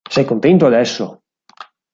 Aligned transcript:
Sei 0.13 0.25
contento 0.25 0.65
adesso?". 0.65 1.21